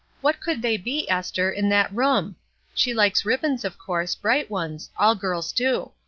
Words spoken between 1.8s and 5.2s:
room? She likes ribbons, of course, bright ones; all